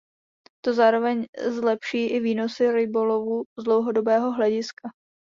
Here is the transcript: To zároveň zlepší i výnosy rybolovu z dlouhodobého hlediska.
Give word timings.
To 0.63 0.73
zároveň 0.73 1.25
zlepší 1.49 2.05
i 2.05 2.19
výnosy 2.19 2.71
rybolovu 2.71 3.43
z 3.59 3.63
dlouhodobého 3.63 4.31
hlediska. 4.31 4.89